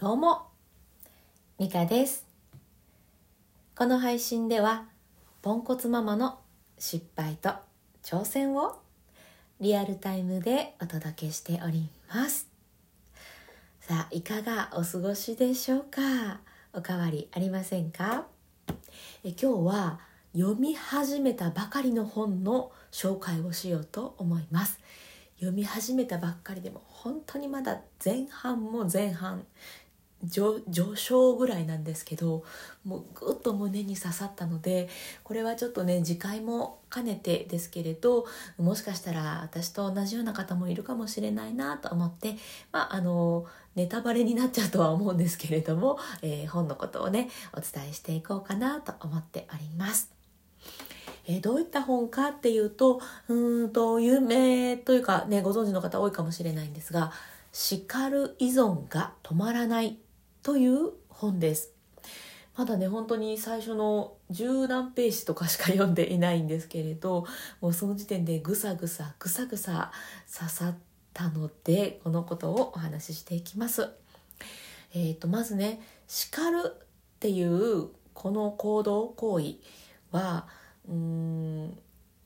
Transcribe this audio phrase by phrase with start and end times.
[0.00, 0.42] どうも、
[1.58, 2.24] ミカです。
[3.74, 4.84] この配信では、
[5.42, 6.38] ポンコツママの
[6.78, 7.50] 失敗と
[8.04, 8.78] 挑戦を
[9.58, 12.46] リアルタイムでお届けしております。
[13.80, 16.00] さあ、いかがお過ごしでしょうか？
[16.72, 18.28] おかわりありませんか？
[19.24, 19.98] え今日は
[20.32, 24.78] 読み始めたばかりの本の紹介をしようと思います。
[25.40, 29.44] 読み始めたばっかりでも本当にまだ前半も前半
[30.24, 32.42] 上上昇ぐらいなんですけど
[32.84, 34.88] もうぐっと胸に刺さったので
[35.22, 38.26] これはちょっとね次回も兼ねてですけれど
[38.58, 42.36] もしかしたら私と同じような方もいるかもしれないなと思って
[42.72, 50.10] まああのネタバレになっちゃうとは思うんですけれども、えー本のことをねお伝えしていこうかなと思っております。
[51.26, 57.12] えどういった本かっていうとうんと有名というかねご存知の方多いかもしれないんですが
[57.52, 59.98] 「叱る依存が止まらない」
[60.42, 61.72] という本です。
[62.56, 67.24] まだね本当に最初の十何ページとかしか読んでいないんですけれど
[67.60, 69.92] もうその時点でぐさぐさぐさぐさ
[70.36, 70.74] 刺さっ
[71.14, 73.88] たのでこのことをお話ししていきます。
[74.92, 76.78] えー、とまずね叱るっ
[77.20, 79.54] ていうこの行動行為
[80.10, 80.48] は
[80.88, 81.78] うーん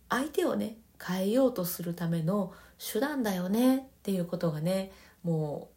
[0.08, 4.92] 相手をね変えようとするための手段だよねっていうことがね
[5.24, 5.71] もう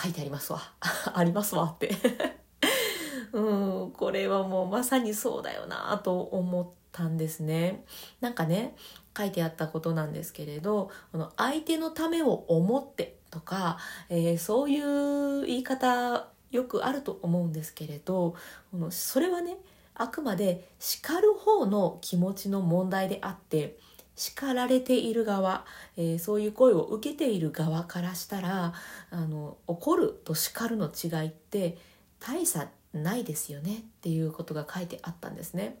[0.00, 0.60] 書いてありますわ。
[1.12, 1.90] ありますわって。
[3.32, 3.40] う
[3.86, 7.84] んこれはもうまさにそうだよなと思ったんですね。
[8.20, 8.74] なんかね
[9.16, 18.34] 書いてあったことなんですけれどこの相手のためを思ってとか、えーそういう言い方よくあると思うんですけれど
[18.70, 19.56] このそれはね
[19.94, 23.78] あくまで叱る方の気持ちの問題であって
[24.20, 25.64] 叱られている側、
[25.96, 28.74] えーそういう声を受けている側からしたら
[29.10, 31.78] あの怒ると叱るの違いって
[32.20, 35.78] 大差ないですよねっていうことが書いてあったんですね。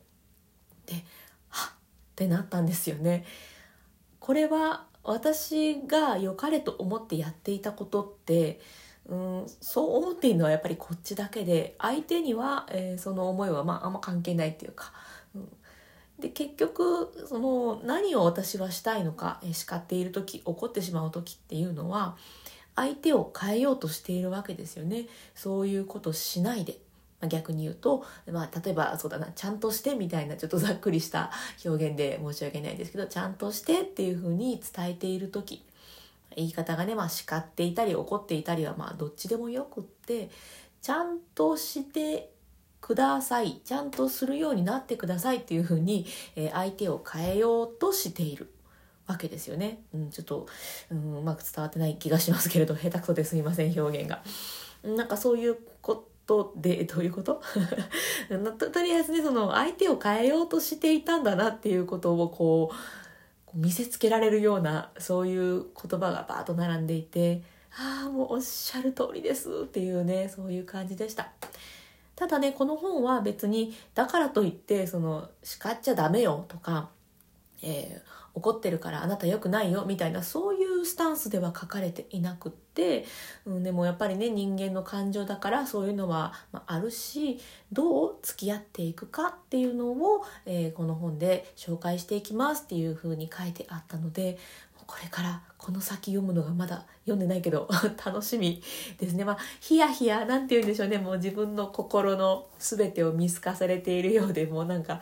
[0.86, 0.94] で
[1.50, 1.74] はっっ
[2.16, 3.26] てなったんですよね。
[4.20, 8.60] これは私が良かれと思ってやっていたことって
[9.06, 14.92] うんそう思っているのはやっぱりこっちだけで相手には、えーその思いは、まあ、あんま関係ないっていうか、
[16.20, 22.16] で結局その何を私はしたいのか、叱っている時怒ってしまう時っていうのは
[22.76, 26.78] 相手を変えようとしているわけですよねそういうことしないで。
[27.20, 31.30] ま逆に言うと、まあ、例えばそうだなちゃんとしてみたいなちょっとざっくりした
[31.64, 35.62] 表現で申し訳ないですけどちゃんとしてっていうふうに伝えている時
[36.36, 40.30] 言い方がね、まあ、叱っていたり怒っていたりはまあどっちでもよくって
[40.80, 42.30] ちゃんとして
[42.90, 48.50] くださいちゃんとするようになってくださいっていうふうに、えー相手を変えようとしている
[49.06, 50.48] わけですよね、うん、ちょっと、
[50.90, 54.22] うん、うまく伝わってない気がしますけれど下手くそですみません表現が。
[54.82, 57.40] なんかそういうことでどういうこと？
[58.58, 62.72] ととりあえずねその相手を変えようとしていたんだなっていうことをこ
[63.54, 67.42] う見せつけられるようなそういう言葉がバーッと並んでいて
[67.78, 71.30] ああもうおっしゃる通りですっていうねそういう感じでした。
[72.20, 76.90] ただねこの本は別にだからといってその叱っちゃダメよとか、
[77.62, 83.04] えー怒ってるからあなた良くないよみたいなそういうスタンスでは書かれていなくって、
[83.44, 87.40] うん、でもやっぱりね人間の感情だからそういうのは、まあ、るし
[87.72, 94.38] どう付き合っていくかっていうのを、えーこの本で紹介していきますっていう風に書いてあったので
[94.90, 97.68] これからこの先読むのがまだ読んでないけど
[98.04, 98.60] 楽しみ
[98.98, 105.00] ですねまあヒヤヒヤなんて言うんでしょうねもう自分の心の全てを見透かされているようでもうなんか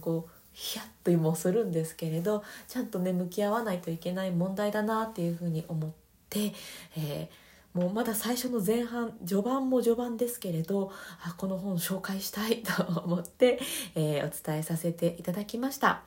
[0.00, 5.90] こうヒヤッともするんですけれどちゃんとね向き合わないといけない問題だなっていうふうに思っ
[6.28, 6.52] て、
[6.96, 10.90] えーもうまだ最初の前半序盤も序盤ですけれど
[11.22, 13.60] あこの本紹介したいと思って、
[13.94, 16.02] えーお伝えさせていただきました。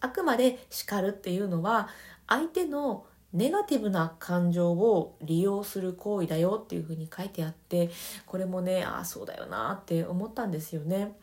[0.00, 1.88] あくまで叱るっていうのは
[2.26, 7.90] 相手のネガティブな感情を利用する行為だよっていうふうに書いてあって
[8.24, 11.16] これもねああそうだよなって思ったんですよね。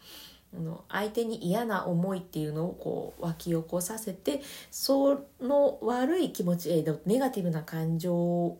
[0.87, 8.57] 相手に嫌な思いっていうのをこう湧き起こさせてその悪い気持ちえーネガティブな感情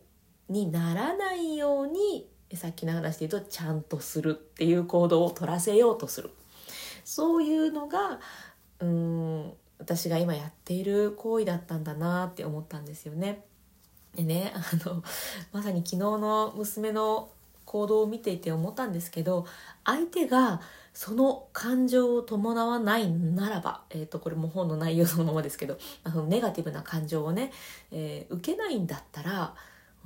[0.48, 6.30] にならないようにさっきの話で言うとちゃんとするっていう行動を取らせようとする
[7.04, 8.18] そういうのが
[8.80, 9.52] うん
[9.84, 13.44] 私が今やっている行為だったんだなって思ったんですよね。
[14.14, 15.02] でねあの
[15.52, 17.28] まさに昨日の娘の
[17.66, 19.46] 行動を見ていて思ったんですけど
[19.84, 20.60] 相手が
[20.94, 27.52] その感情を伴わないならば、えー、とこれも本の内容そのままですけどあのネガティブな感情をね、
[27.90, 29.54] えー受けないんだったら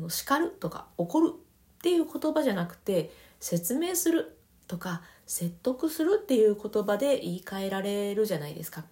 [0.09, 4.37] 叱るとか怒るっていう言葉じゃなくて説明する
[4.67, 8.85] とか説得するっていう言葉で言い換えられるじゃないですか。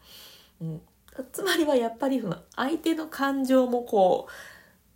[0.61, 0.81] うん、
[1.33, 2.23] つまりはやっぱり
[2.55, 4.33] 相手の感情もこう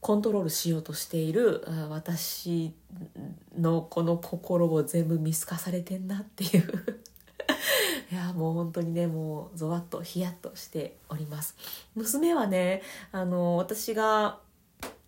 [0.01, 2.75] コントロールしようとしている私
[3.59, 6.73] のこの心を全部見透かされてんなっていう。
[8.11, 11.55] いやもう本当にねもうゾワッとヒヤッとしております。
[11.95, 12.83] 娘はね
[13.13, 14.41] あの私が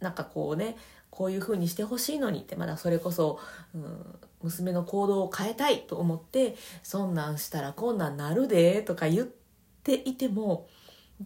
[0.01, 0.77] なんかこうね
[1.11, 3.41] こういう風にしてほしいのにってまだそれこそ、
[3.75, 9.42] うん、娘の行動を変えたいと思ってそんなんしたらこんなんなるでとか言って
[9.83, 10.69] っていても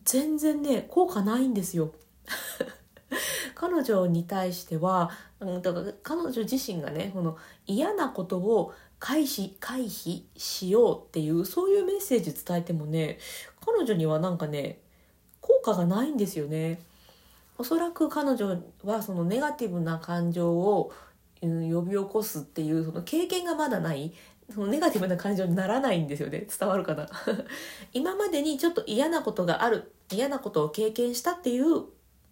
[0.05, 1.93] 全然ね効果ないんですよ。
[3.55, 5.11] 彼女に対しては、
[5.41, 7.37] うん、だから彼女自身がねこの
[7.67, 13.19] 嫌なことを回避回避しようっていうそういうメッセージ伝えてもね
[13.64, 14.81] 彼女にはなんかね
[15.41, 16.81] 効果がないんですよね。
[17.58, 20.93] おそらく彼女はそのネガティブな感情を
[21.41, 24.12] 呼び起こすっていうその経験がまだない
[24.52, 27.08] そのネガティブな感情にならないんですよね伝わるかな？
[27.93, 31.84] 今までにちょっと嫌なことがある嫌なことを経験したっていう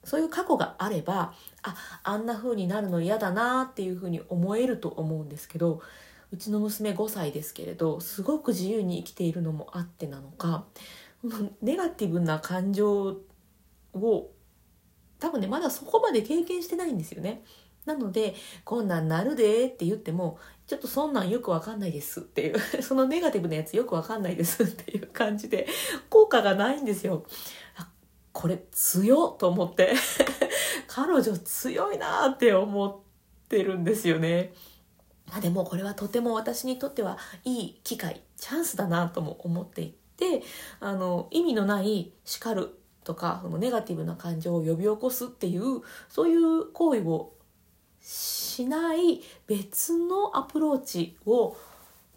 [0.05, 1.75] そういう過去があればあ
[2.05, 5.81] あんな風になるの嫌だなっていう風に思えると思うんですけど
[6.31, 10.67] うちの娘5歳ですけれどすごく自由に生きているのもあってなのか
[11.63, 13.17] ネガティブな感情
[13.95, 14.31] を
[15.19, 17.43] 多分ねまだそこまで経験してないんですよね。
[17.87, 18.35] なので、
[18.65, 25.67] こんなんなるでって言っても、ちょっとそんなんよくわかんないですっていう、 そのネガティブなやつよくわかんないですっていう感じで、
[26.09, 27.25] 効果がないんですよ。
[28.33, 29.95] これ強と思って
[30.89, 32.97] 彼女強いなって思っ
[33.49, 34.53] てるんですよね。
[35.29, 40.43] まあ、でもこれはとても私にとってはいい機会チャンスだなとも思っていて
[40.81, 47.34] あの意味のない叱るとかそのネガティブな感情を呼び起こすっていうそういう行為を
[48.05, 51.57] しない別のアプローチを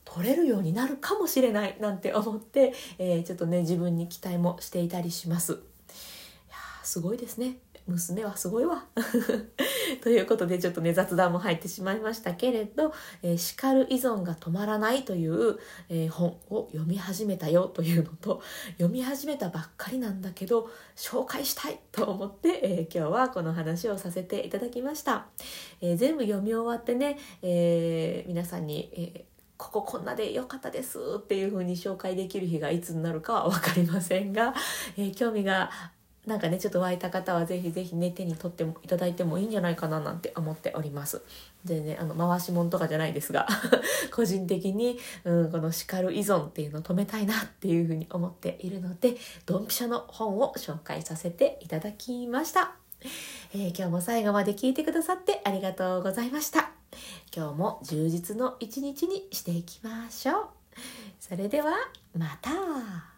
[0.04, 5.60] 取れるようになるかもしれないなんて思って、えー、ちょっとね自分に期待もしていたりします。
[6.88, 8.86] すごいですね娘はすごいわ。
[10.04, 12.94] ということでちょっとね雑談も入ってしまいましたけれど
[13.24, 15.58] 「えー、叱る依存が止まらない」という、
[15.90, 18.42] えー、本を読み始めたよというのと
[18.74, 25.28] 読み始めたばっかりなんだけど紹介したいと思って、えー、今日はこの話をさせていただきました。
[25.82, 29.26] え全部読み終わってね、え皆さんに、え
[29.58, 34.54] こここんなで良かったですっていう風に紹介できる日がいつになるかは分かりませんが、
[34.98, 35.72] えー、興味が
[36.28, 41.22] なんかねちょっと湧いた方はぜひぜひね手に取ってもいただいてもいいんじゃないかななんて思っております。
[41.64, 43.48] 全然、ね、あの回し物とかじゃないですが
[44.14, 52.76] 個人的に、うん、この叱る依存っていうのを止めたいなっていうふうに思っているのでドンピシャの本を紹介させていただきました、
[53.54, 56.72] えー、今日も最後まで聞いてくださってありがとうございました。
[57.36, 60.48] 今日も充実の一日にしていきましょう。
[61.20, 61.74] それでは
[62.16, 63.17] また。